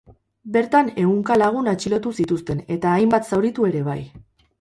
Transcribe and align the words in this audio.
Bertan 0.53 0.87
ehunka 1.01 1.35
lagun 1.41 1.69
atxilotu 1.73 2.13
zituzten 2.23 2.63
eta 2.77 2.95
hainba 2.95 3.21
zauritu 3.33 3.69
ere 3.73 3.83
bai. 3.91 3.99